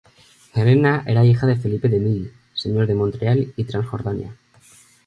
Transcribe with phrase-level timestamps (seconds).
[0.55, 4.35] Helena era hija de Felipe de Milly, señor de Montreal y Transjordania.